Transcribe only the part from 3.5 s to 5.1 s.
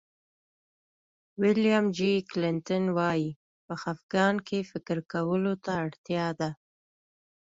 په خفګان کې فکر